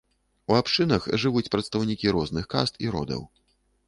У 0.51 0.55
абшчынах 0.59 1.03
жывуць 1.23 1.51
прадстаўнікі 1.55 2.13
розных 2.15 2.47
каст 2.55 2.81
і 2.87 2.91
родаў. 2.97 3.21